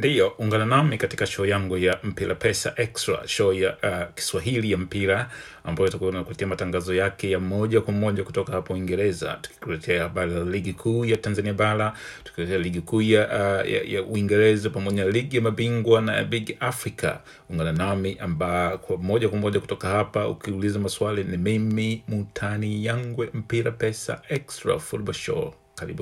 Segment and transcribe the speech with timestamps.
[0.00, 4.78] Ndiyo, ungana nami katika show yangu ya Mpira Pesa Extra, show ya uh, Kiswahili ya
[4.78, 5.30] mpira
[5.64, 10.44] ambayo itakuwa inakuletea matangazo yake ya moja kwa moja kutoka hapo Uingereza, tukikuletea habari za
[10.44, 11.92] ligi kuu ya Tanzania bara,
[12.24, 16.56] tukikuletea ligi kuu ya, uh, ya, ya Uingereza pamoja na ligi ya mabingwa na Big
[16.60, 17.14] Africa.
[17.50, 23.30] Ungana nami amba kwa moja kwa moja kutoka hapa, ukiuliza maswali ni mimi Mutani Yangwe,
[23.34, 25.54] Mpira Pesa Extra Football Show.
[25.74, 25.98] Karibu.